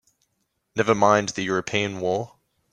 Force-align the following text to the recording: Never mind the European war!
Never 0.75 0.95
mind 0.95 1.29
the 1.29 1.43
European 1.43 1.99
war! 1.99 2.39